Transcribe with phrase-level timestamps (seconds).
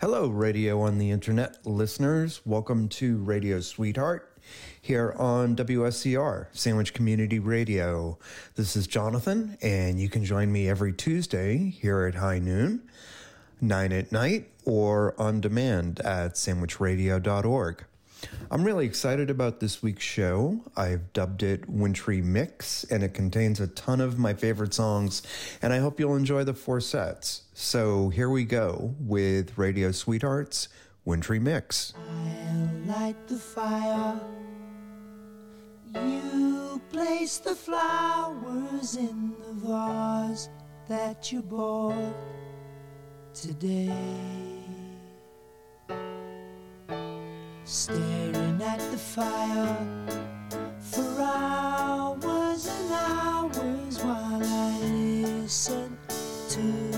[0.00, 2.40] Hello, radio on the internet listeners.
[2.46, 4.34] Welcome to Radio Sweetheart
[4.80, 8.18] here on WSCR, Sandwich Community Radio.
[8.54, 12.80] This is Jonathan, and you can join me every Tuesday here at high noon,
[13.60, 17.84] 9 at night, or on demand at sandwichradio.org.
[18.50, 20.60] I'm really excited about this week's show.
[20.76, 25.22] I've dubbed it Wintry Mix, and it contains a ton of my favorite songs,
[25.62, 27.42] and I hope you'll enjoy the four sets.
[27.54, 30.68] So here we go with Radio Sweethearts
[31.04, 31.94] Wintry Mix.
[31.96, 34.20] I'll light the fire.
[35.94, 40.48] You place the flowers in the vase
[40.88, 42.14] that you bought
[43.32, 44.49] today.
[47.72, 49.76] Staring at the fire.
[50.80, 55.96] For hours and hours while I listen
[56.48, 56.89] to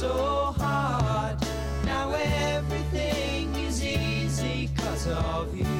[0.00, 1.36] so hard.
[1.84, 5.79] Now everything is easy cause of you.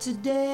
[0.00, 0.47] Today.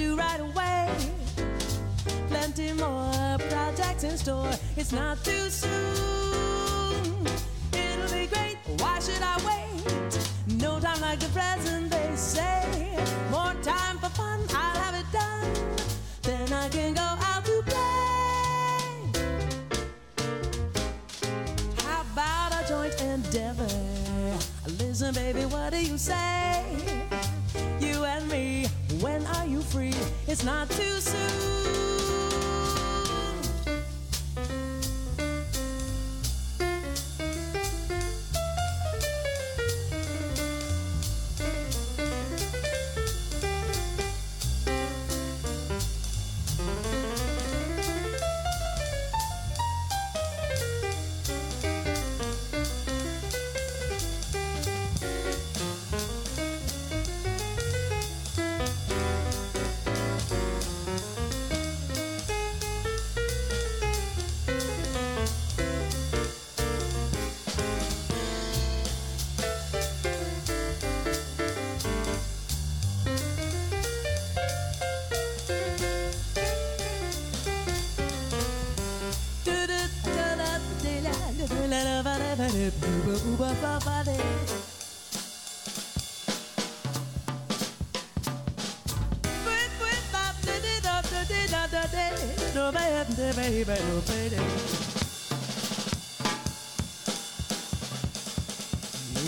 [0.00, 0.88] Do right away.
[2.28, 4.52] Plenty more projects in store.
[4.76, 7.26] It's not too soon.
[7.72, 8.56] It'll be great.
[8.78, 10.62] Why should I wait?
[10.64, 11.89] No time like the present,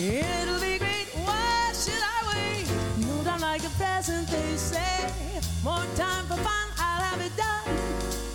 [0.04, 1.06] It'll be great.
[1.24, 2.66] Why should I wait?
[3.06, 5.08] No time like the present, they say.
[5.62, 7.76] More time for fun, I'll have it done.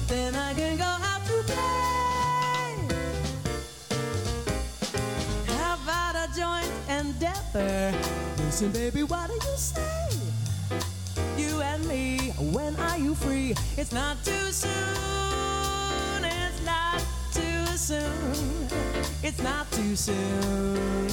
[0.07, 2.88] Then I can go out to play.
[5.57, 7.93] How about a joint endeavor?
[8.45, 10.07] Listen, baby, what do you say?
[11.38, 13.55] You and me, when are you free?
[13.75, 16.24] It's not too soon.
[16.24, 18.87] It's not too soon.
[19.24, 21.07] It's not too soon.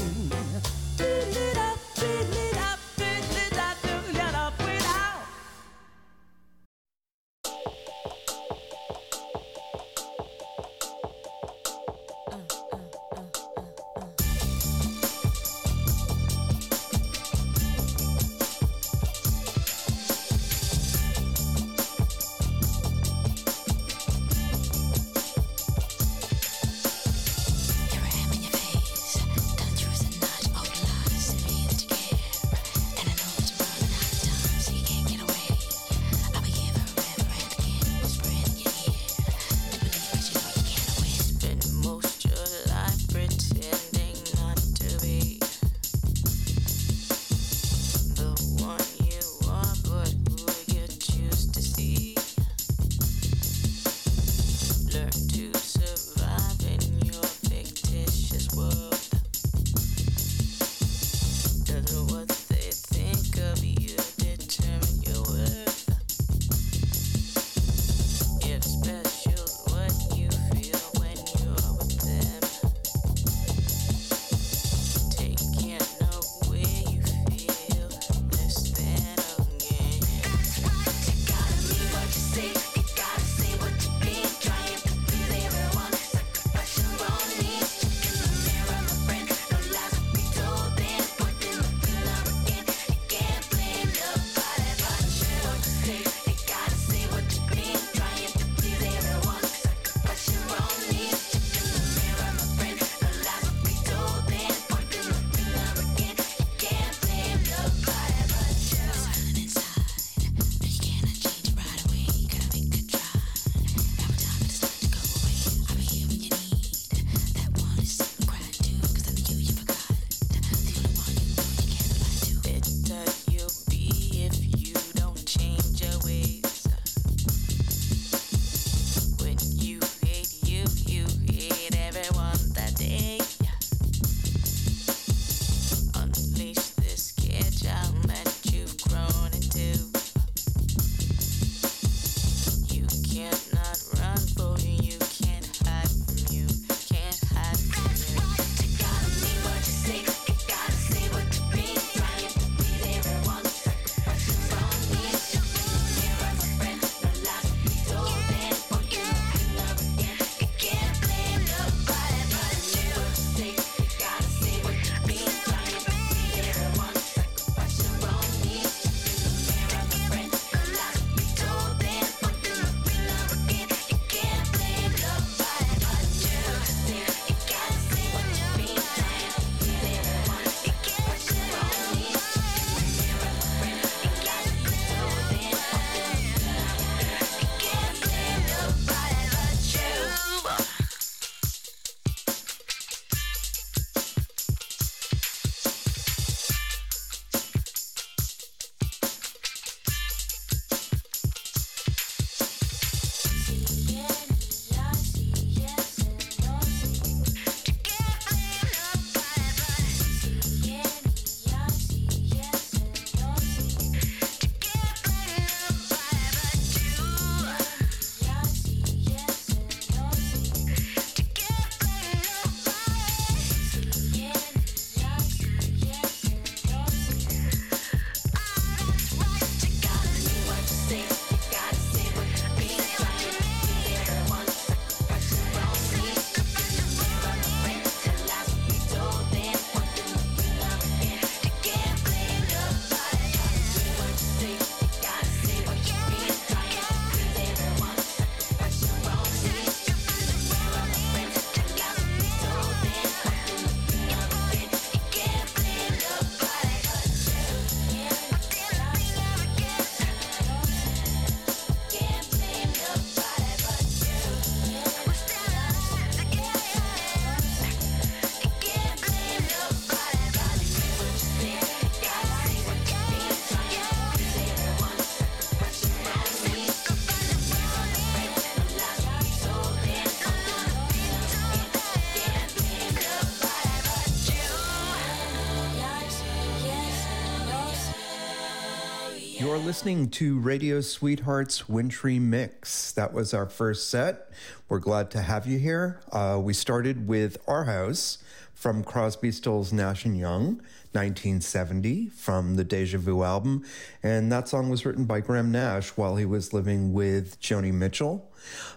[289.74, 292.92] Listening to Radio Sweethearts Wintry Mix.
[292.92, 294.30] That was our first set.
[294.68, 295.98] We're glad to have you here.
[296.12, 298.18] Uh, we started with Our House
[298.54, 300.58] from Crosby, Stills, Nash and Young,
[300.92, 303.64] 1970, from the Deja Vu album.
[304.00, 308.30] And that song was written by Graham Nash while he was living with Joni Mitchell.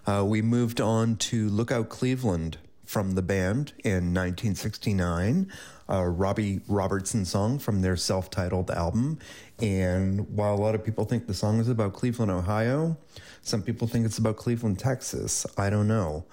[0.07, 5.51] Uh, we moved on to Lookout Cleveland from the band in 1969,
[5.89, 9.19] a Robbie Robertson song from their self titled album.
[9.59, 12.97] And while a lot of people think the song is about Cleveland, Ohio,
[13.41, 15.45] some people think it's about Cleveland, Texas.
[15.57, 16.25] I don't know.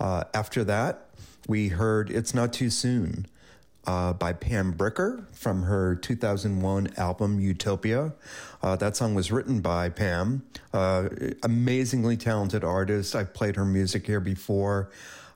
[0.00, 1.06] Uh, after that,
[1.48, 3.26] we heard It's Not Too Soon
[3.86, 8.14] uh, by Pam Bricker from her 2001 album Utopia.
[8.62, 11.08] Uh, that song was written by Pam, uh,
[11.44, 13.14] amazingly talented artist.
[13.14, 14.90] I've played her music here before.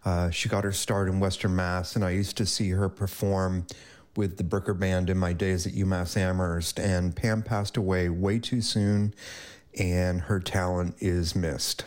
[0.05, 3.67] Uh, she got her start in Western Mass, and I used to see her perform
[4.17, 6.79] with the Bricker Band in my days at UMass Amherst.
[6.79, 9.15] And Pam passed away way too soon,
[9.79, 11.85] and her talent is missed.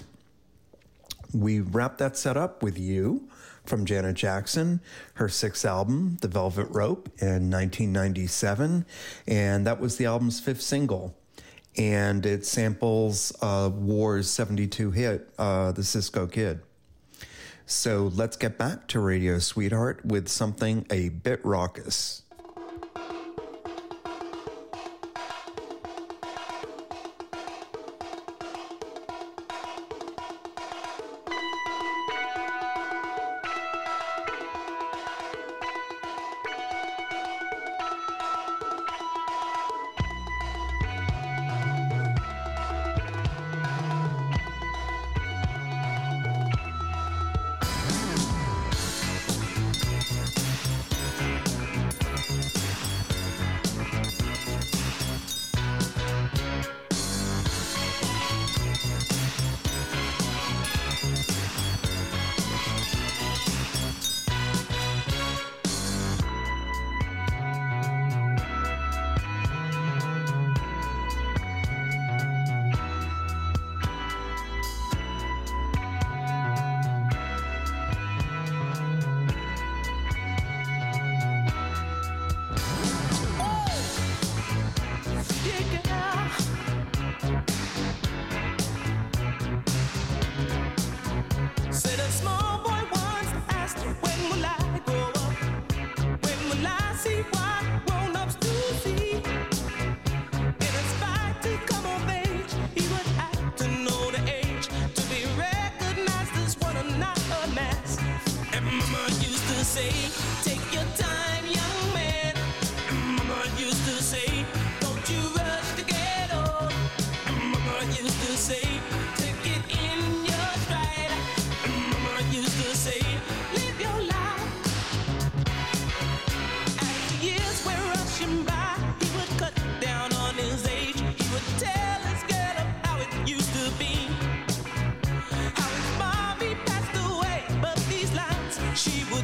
[1.34, 3.30] We wrap that set up with you
[3.66, 4.80] from Janet Jackson,
[5.16, 8.86] her sixth album, The Velvet Rope, in 1997.
[9.28, 11.16] And that was the album's fifth single.
[11.78, 16.62] And it samples uh, War's 72 hit, uh, The Cisco Kid.
[17.70, 22.24] So let's get back to Radio Sweetheart with something a bit raucous.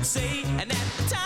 [0.03, 1.22] Say, and at the time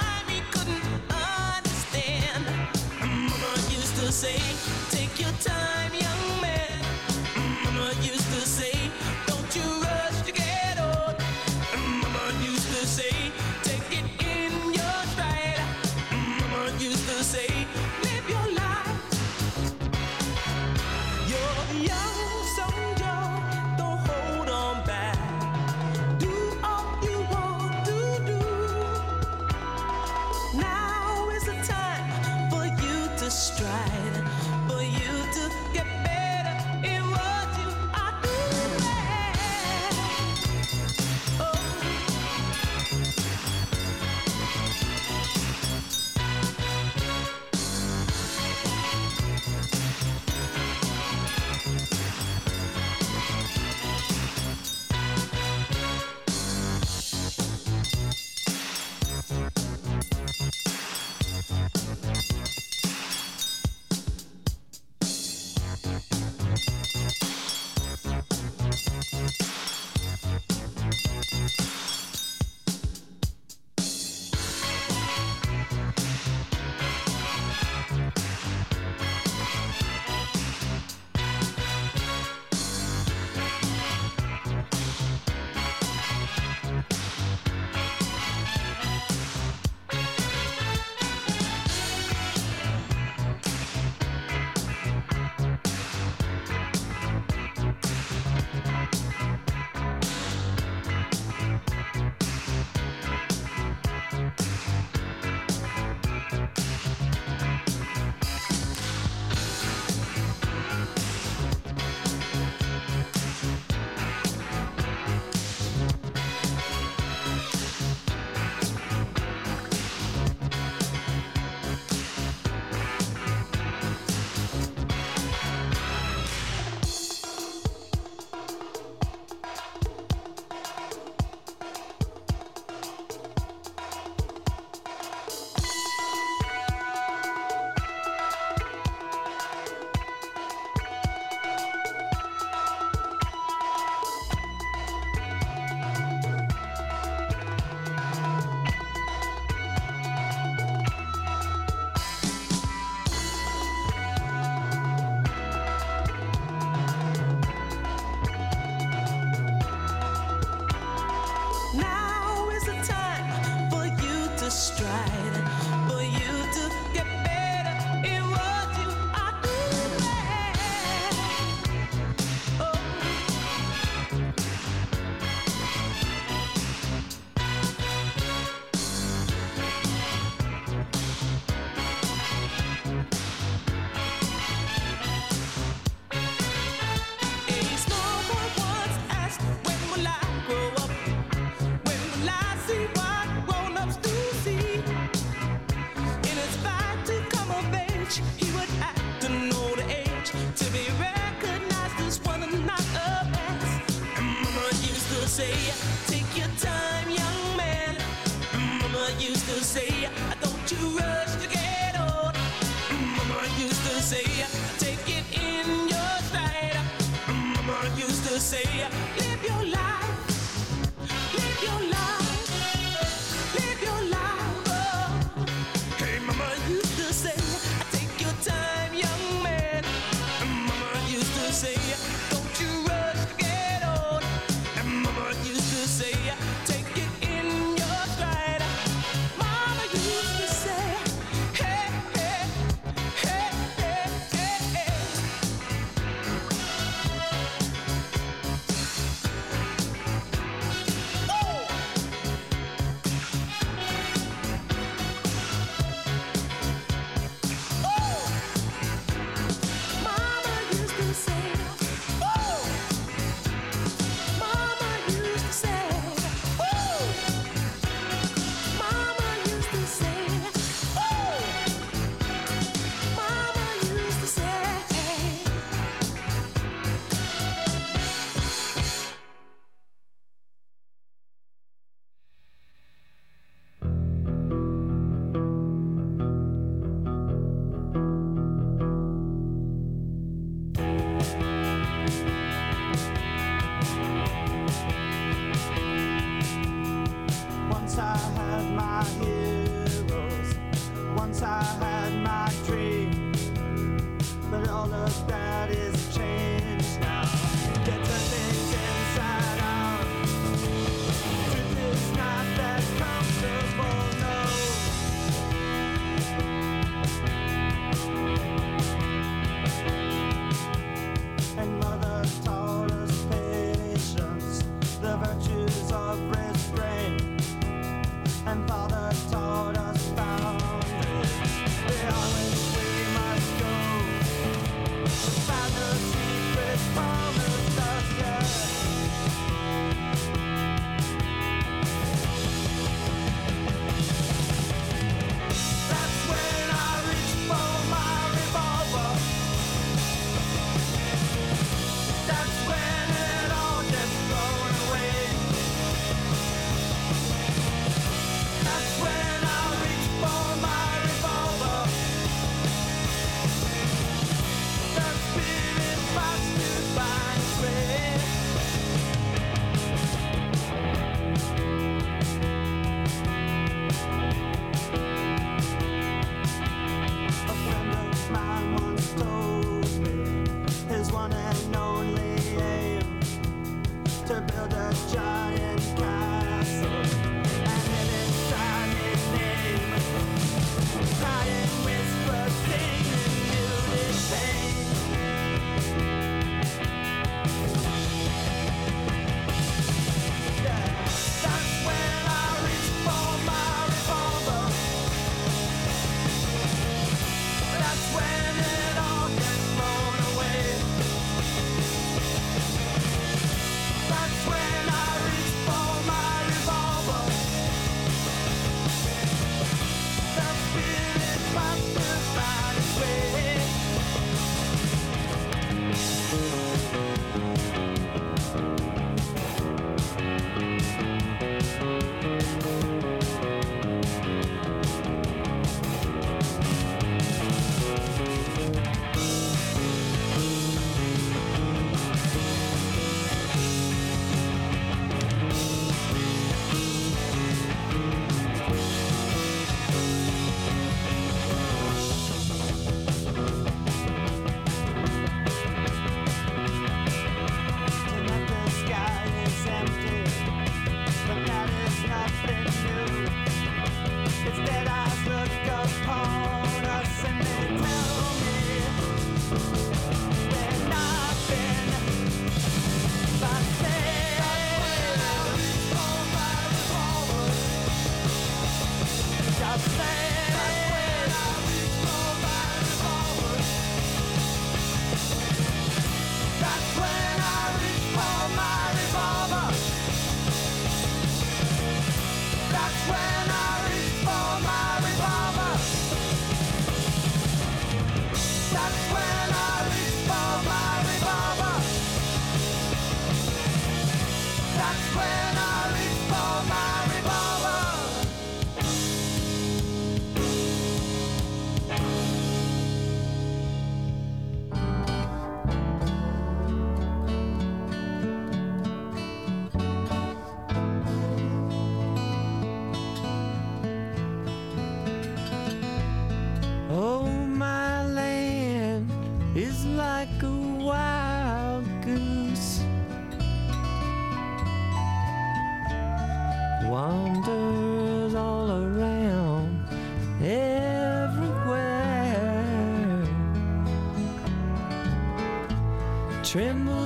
[384.28, 386.37] to build a giant castle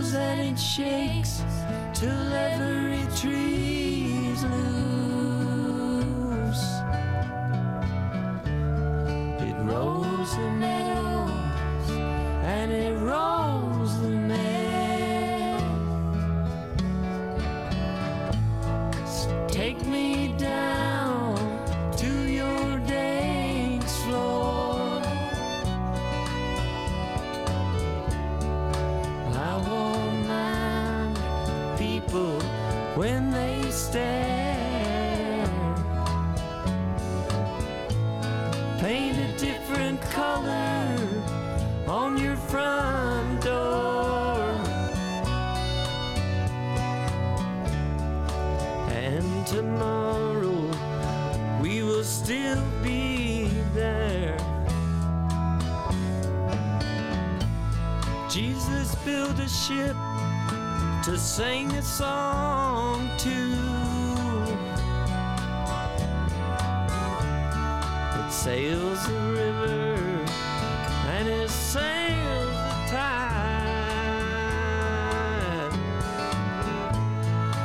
[0.02, 1.44] grows and it shakes
[1.94, 4.71] till every tree is loose.
[68.44, 70.26] sails the river
[71.14, 73.22] and it sails the tide.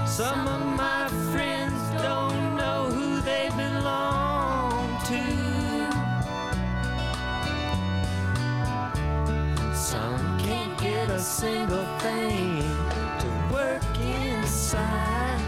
[0.06, 5.22] Some of my friends don't know who they belong to.
[9.74, 12.60] Some can't get a single thing
[13.22, 15.40] to work inside.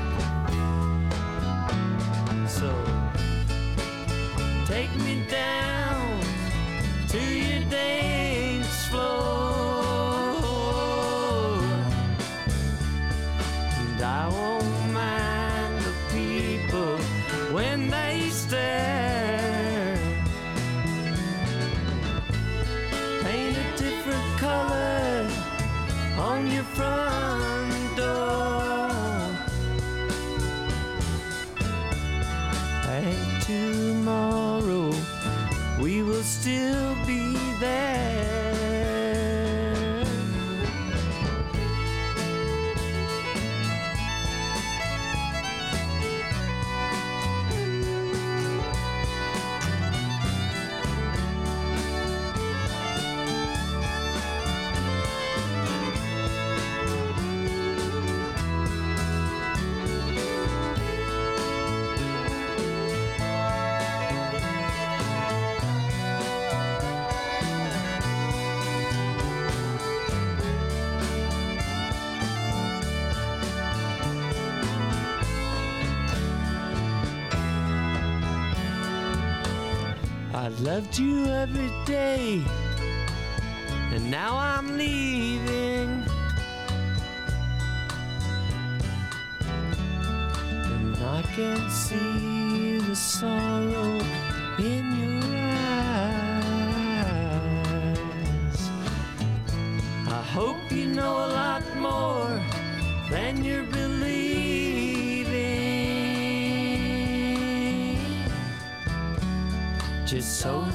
[2.48, 2.87] So
[4.68, 6.20] Take me down
[7.08, 8.17] to your dance.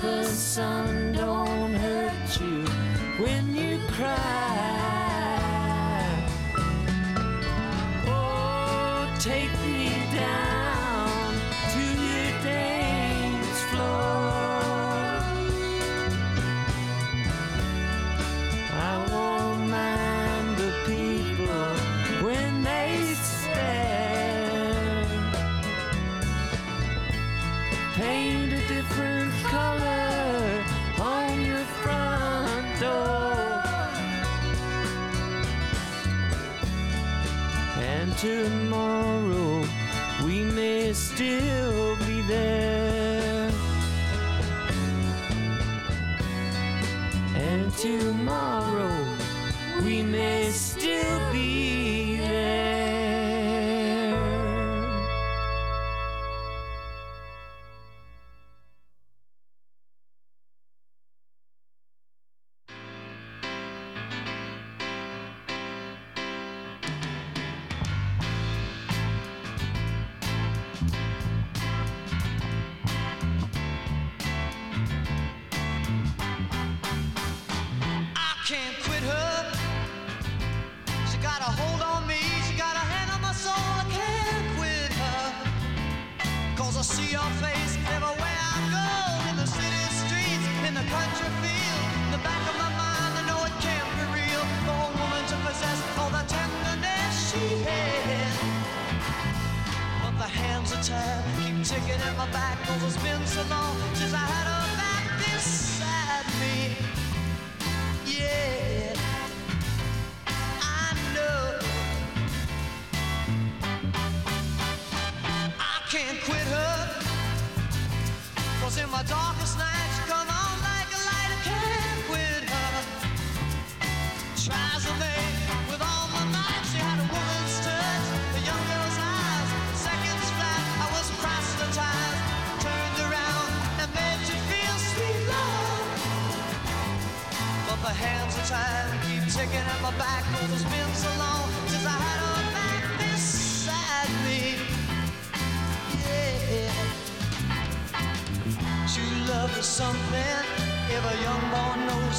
[0.03, 1.12] the sun.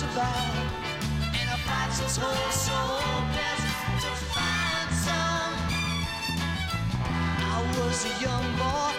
[0.02, 0.56] About.
[1.38, 3.00] And fights his whole soul
[3.34, 3.66] best
[4.02, 5.54] to find some.
[7.38, 8.93] I was a young boy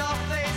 [0.00, 0.49] her face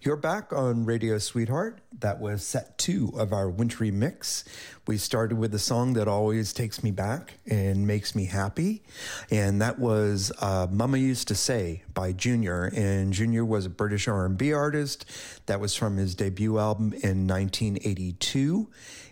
[0.00, 1.80] You're back on Radio Sweetheart.
[2.00, 4.44] That was set two of our wintry mix.
[4.86, 8.82] We started with a song that always takes me back and makes me happy,
[9.30, 12.70] and that was uh, "Mama Used to Say" by Junior.
[12.74, 15.04] And Junior was a British R&B artist.
[15.46, 18.68] That was from his debut album in 1982.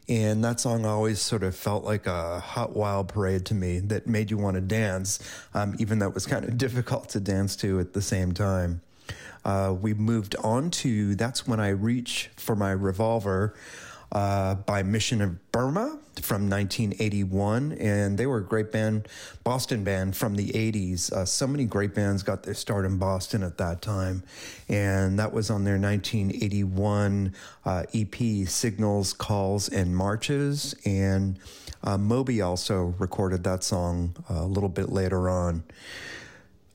[0.08, 4.06] And that song always sort of felt like a hot wild parade to me that
[4.06, 5.18] made you want to dance,
[5.52, 8.82] um, even though it was kind of difficult to dance to at the same time.
[9.46, 13.54] Uh, we moved on to That's When I Reach for My Revolver
[14.10, 17.70] uh, by Mission of Burma from 1981.
[17.74, 19.06] And they were a great band,
[19.44, 21.12] Boston band from the 80s.
[21.12, 24.24] Uh, so many great bands got their start in Boston at that time.
[24.68, 27.32] And that was on their 1981
[27.64, 30.74] uh, EP, Signals, Calls, and Marches.
[30.84, 31.38] And
[31.84, 35.62] uh, Moby also recorded that song uh, a little bit later on.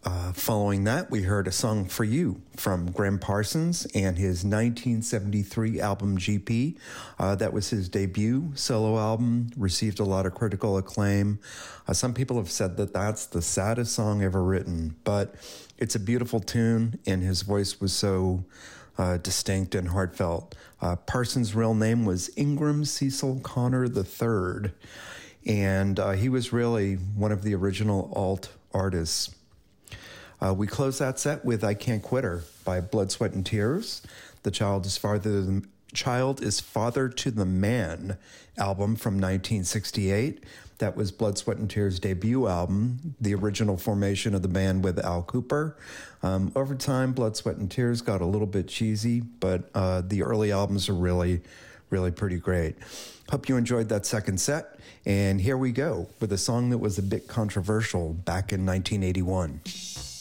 [0.03, 5.79] Uh, following that, we heard a song for you from Gram Parsons and his 1973
[5.79, 6.75] album GP.
[7.19, 11.39] Uh, that was his debut solo album, received a lot of critical acclaim.
[11.87, 15.35] Uh, some people have said that that's the saddest song ever written, but
[15.77, 18.43] it's a beautiful tune, and his voice was so
[18.97, 20.55] uh, distinct and heartfelt.
[20.81, 24.71] Uh, Parsons' real name was Ingram Cecil Connor III,
[25.45, 29.35] and he was really one of the original alt artists.
[30.43, 34.01] Uh, we close that set with I Can't Quit Her by Blood, Sweat, and Tears.
[34.43, 34.99] The Child is
[35.93, 38.17] Child is Father to the Man
[38.57, 40.43] album from 1968.
[40.79, 44.97] That was Blood, Sweat, and Tears' debut album, the original formation of the band with
[44.97, 45.75] Al Kooper.
[46.23, 50.23] Um, over time, Blood, Sweat, and Tears got a little bit cheesy, but uh, the
[50.23, 51.41] early albums are really,
[51.91, 52.77] really pretty great.
[53.29, 54.79] Hope you enjoyed that second set.
[55.05, 59.61] And here we go with a song that was a bit controversial back in 1981.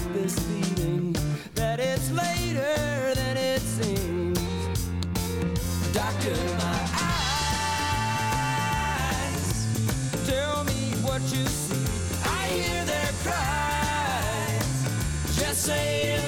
[0.00, 1.14] got this feeling
[1.54, 4.38] that it's later than it seems.
[5.92, 6.88] Doctor, my
[9.12, 9.66] eyes,
[10.26, 11.86] tell me what you see.
[12.24, 14.84] I hear their cries.
[15.38, 16.19] Just say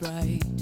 [0.00, 0.59] bright.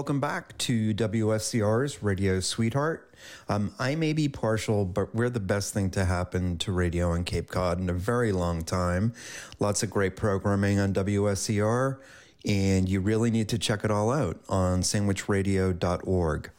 [0.00, 3.12] Welcome back to WSCR's Radio Sweetheart.
[3.50, 7.24] Um, I may be partial, but we're the best thing to happen to radio in
[7.24, 9.12] Cape Cod in a very long time.
[9.58, 11.98] Lots of great programming on WSCR,
[12.46, 16.50] and you really need to check it all out on sandwichradio.org.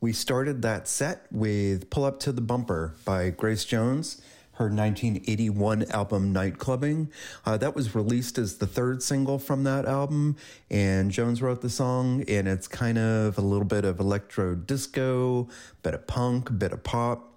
[0.00, 4.22] We started that set with Pull Up to the Bumper by Grace Jones
[4.54, 7.08] her 1981 album Nightclubbing.
[7.44, 10.36] Uh, that was released as the third single from that album,
[10.70, 15.48] and Jones wrote the song, and it's kind of a little bit of electro disco,
[15.82, 17.32] bit of punk, bit of pop.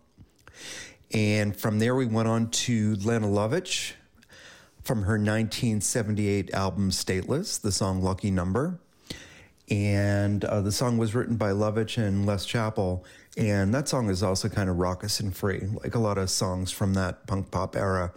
[1.12, 3.94] And from there, we went on to Lene Lovich
[4.84, 8.80] from her 1978 album Stateless, the song Lucky Number.
[9.70, 13.04] And uh, the song was written by Lovich and Les Chappell
[13.38, 16.72] and that song is also kind of raucous and free, like a lot of songs
[16.72, 18.12] from that punk pop era.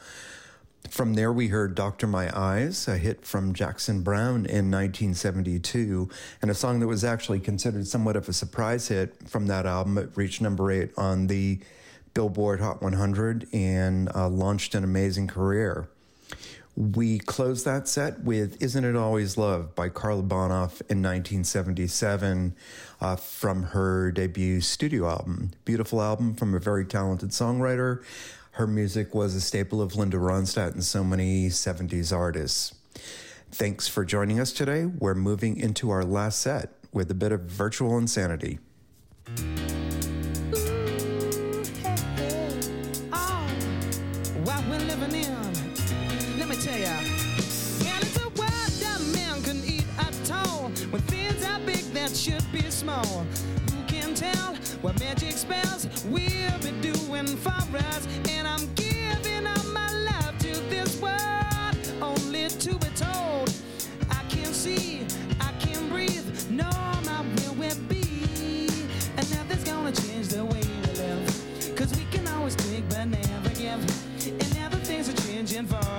[0.88, 6.08] From there, we heard Doctor My Eyes, a hit from Jackson Browne in 1972,
[6.40, 9.98] and a song that was actually considered somewhat of a surprise hit from that album.
[9.98, 11.60] It reached number eight on the
[12.14, 15.88] Billboard Hot 100 and uh, launched an amazing career.
[16.76, 22.54] We closed that set with Isn't It Always Love by Karla Bonoff in 1977
[23.01, 25.51] uh, from her debut studio album.
[25.64, 28.03] Beautiful album from a very talented songwriter.
[28.53, 32.74] Her music was a staple of Linda Ronstadt and so many 70s artists.
[33.53, 34.86] Thanks for joining us today.
[34.86, 38.59] We're moving into our last set with a bit of virtual insanity.
[52.80, 53.26] Small.
[53.72, 58.08] Who can tell what magic spells we'll be doing for us?
[58.30, 63.52] And I'm giving up my love to this world, only to be told.
[64.10, 65.06] I can see,
[65.40, 66.70] I can breathe, no,
[67.04, 68.66] my will will be.
[69.18, 71.76] And nothing's gonna change the way we live.
[71.76, 73.82] Cause we can always take but never give.
[74.24, 75.89] And now the things are changing for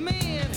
[0.00, 0.49] man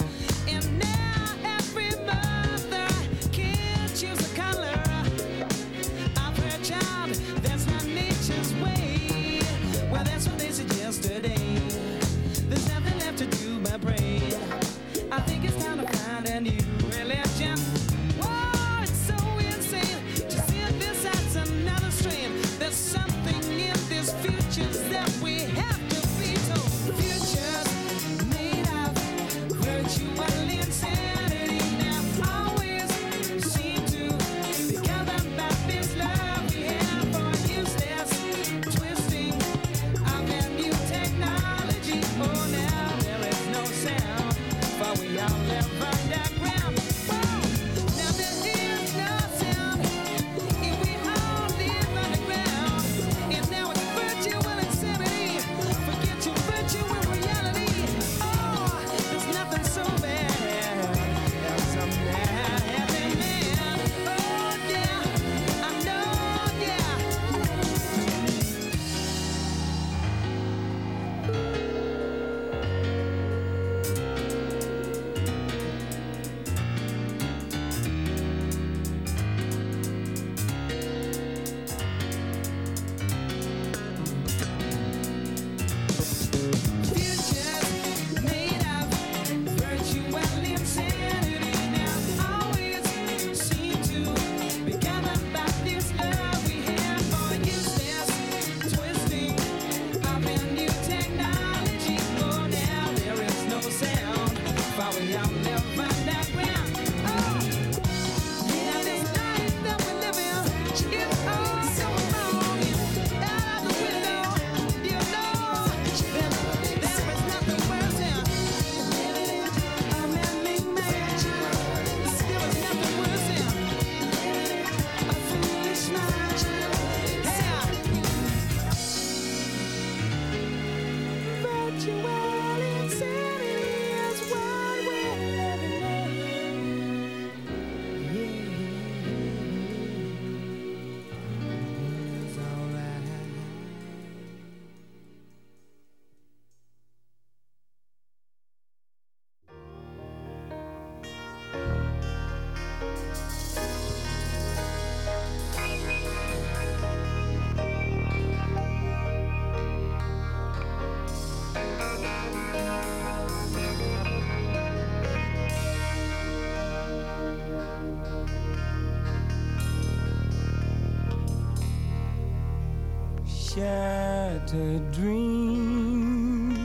[173.54, 176.56] shattered dreams,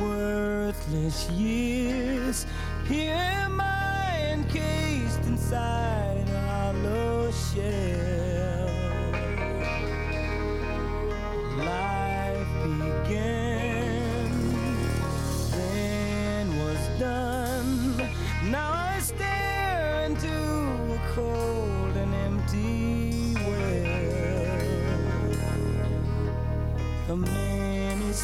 [0.00, 2.46] worthless years.
[2.88, 8.11] Here am I encased inside a hollow shell.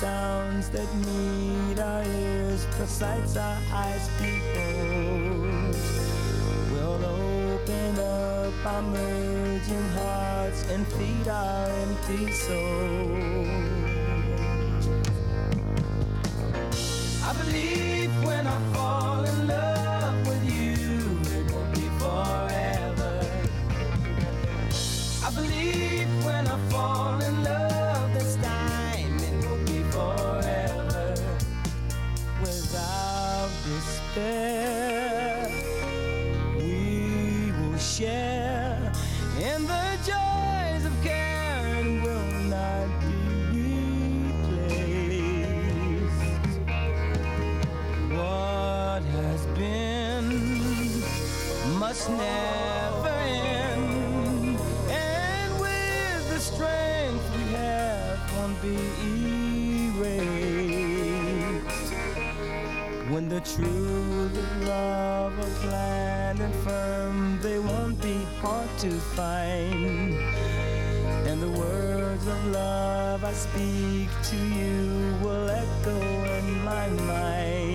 [0.01, 5.75] sounds that meet our ears, the sights our eyes behold.
[6.71, 13.38] We'll open up our merging hearts and feed our empty souls.
[68.79, 70.15] to find.
[71.27, 76.01] And the words of love I speak to you will echo
[76.39, 77.68] in my mind.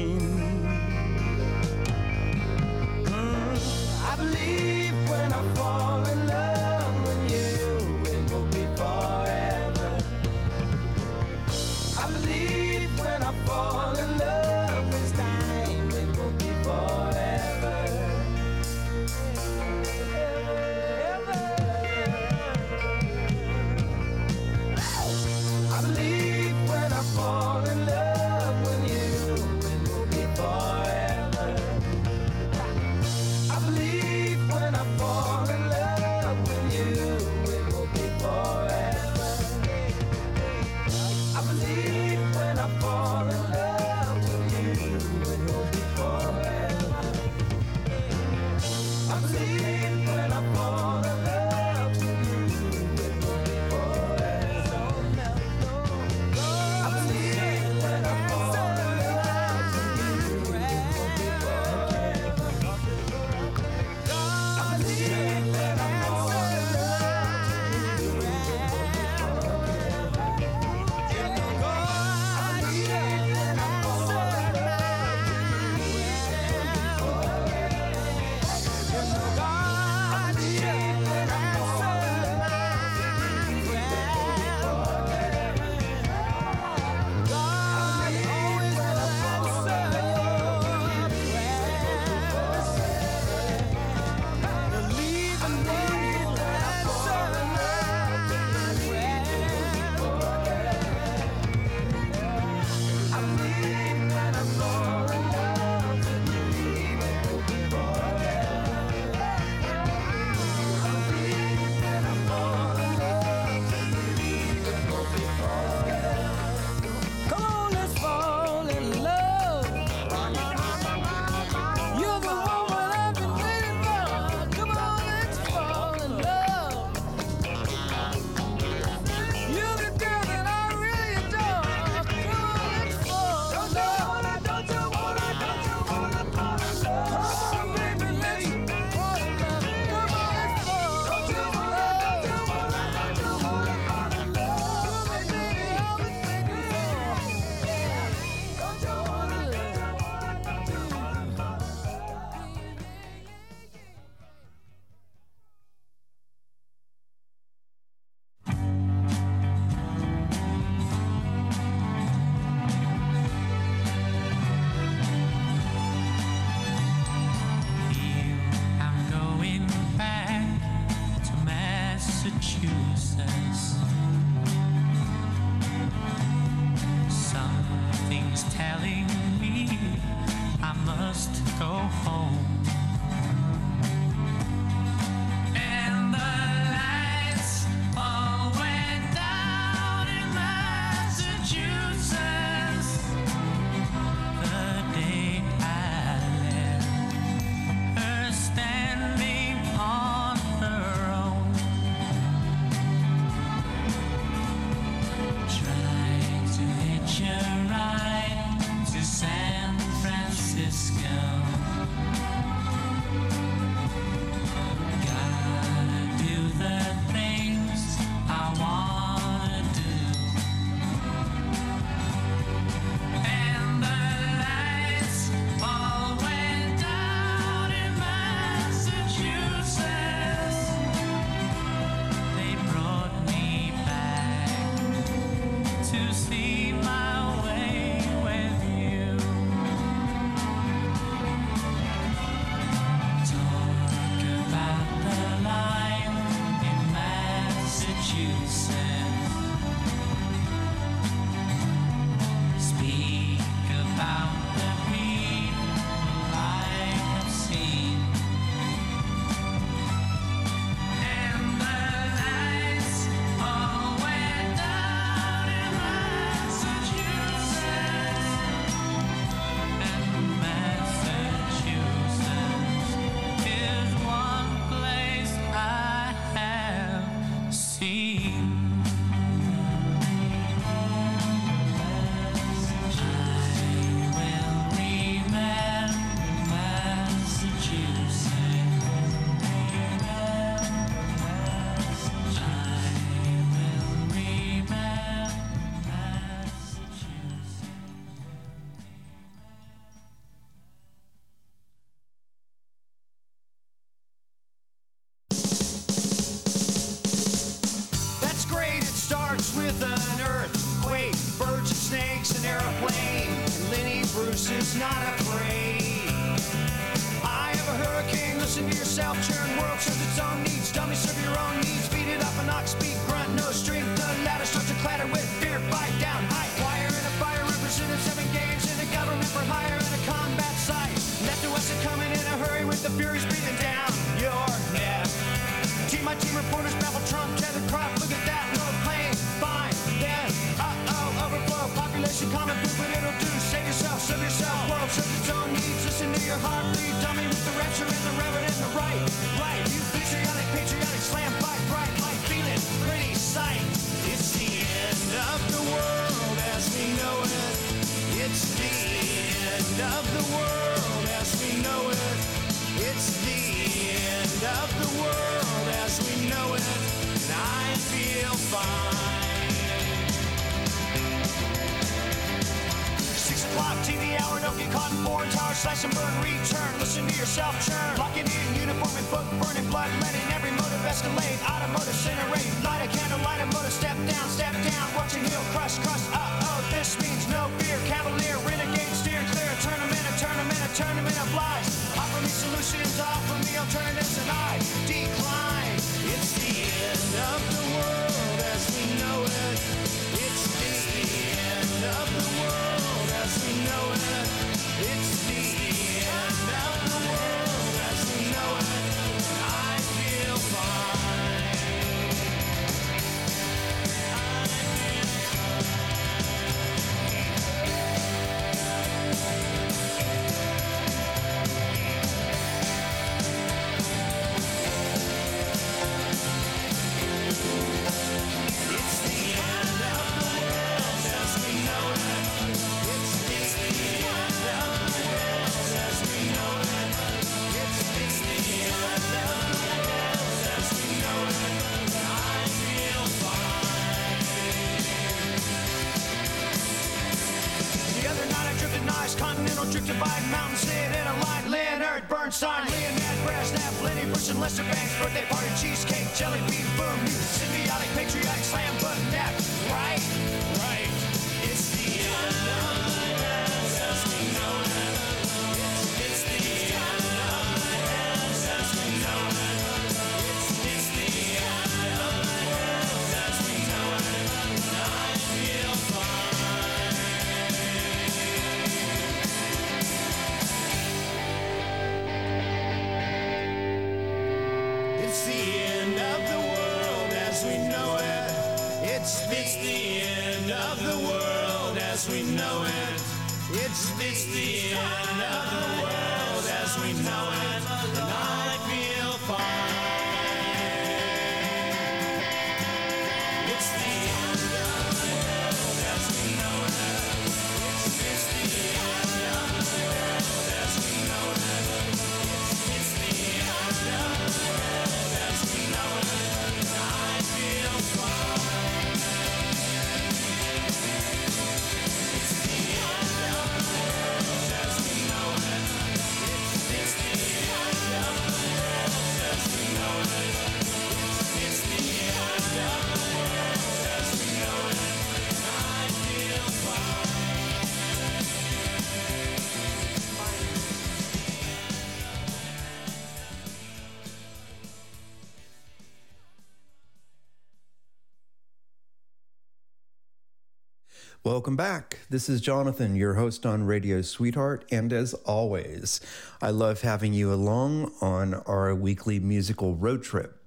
[551.26, 551.99] Welcome back.
[552.09, 556.01] This is Jonathan, your host on Radio Sweetheart, and as always,
[556.41, 560.38] I love having you along on our weekly musical road trip.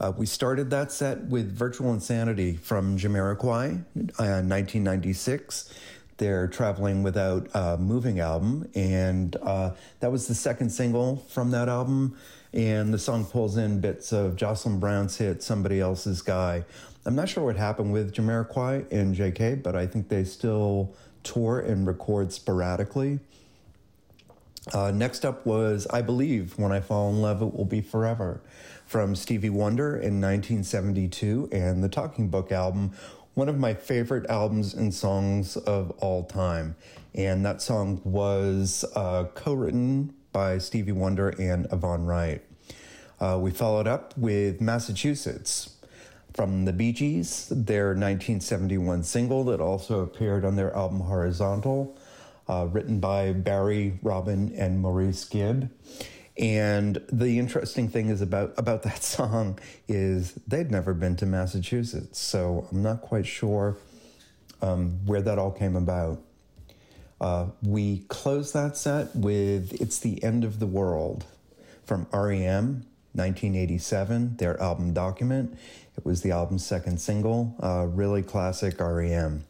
[0.00, 3.84] Uh, we started that set with Virtual Insanity from Jamiroquai,
[4.18, 5.74] uh, 1996.
[6.16, 11.68] Their Traveling Without uh, Moving album, and uh, that was the second single from that
[11.68, 12.16] album.
[12.54, 16.64] And the song pulls in bits of Jocelyn Brown's hit "Somebody Else's Guy."
[17.04, 20.94] I'm not sure what happened with Jamiroquai and JK, but I think they still
[21.24, 23.18] tour and record sporadically.
[24.72, 28.40] Uh, next up was I Believe When I Fall in Love It Will Be Forever
[28.86, 32.92] from Stevie Wonder in 1972 and the Talking Book album,
[33.34, 36.76] one of my favorite albums and songs of all time.
[37.14, 42.42] And that song was uh, co written by Stevie Wonder and Yvonne Wright.
[43.20, 45.76] Uh, we followed up with Massachusetts
[46.34, 51.96] from the Bee Gees, their 1971 single that also appeared on their album Horizontal,
[52.48, 55.70] uh, written by Barry, Robin, and Maurice Gibb.
[56.38, 62.18] And the interesting thing is about about that song is they'd never been to Massachusetts,
[62.18, 63.76] so I'm not quite sure
[64.62, 66.22] um, where that all came about.
[67.22, 71.24] Uh, we close that set with "It's the End of the World"
[71.84, 75.56] from REM, 1987, their album Document.
[75.96, 79.44] It was the album's second single, uh, really classic REM.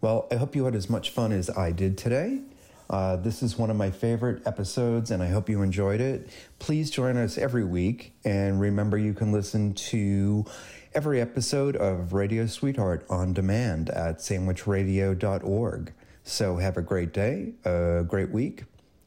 [0.00, 2.40] Well, I hope you had as much fun as I did today.
[2.88, 6.28] Uh, this is one of my favorite episodes, and I hope you enjoyed it.
[6.58, 10.44] Please join us every week, and remember you can listen to
[10.92, 15.92] every episode of Radio Sweetheart on demand at sandwichradio.org.
[16.24, 18.64] So have a great day, a great week,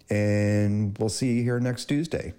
[0.09, 2.33] and we'll see you here next Tuesday.